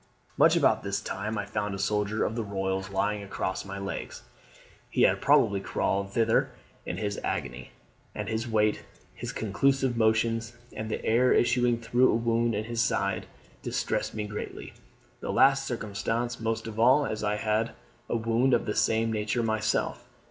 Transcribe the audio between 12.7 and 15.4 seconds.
side, distressed me greatly; the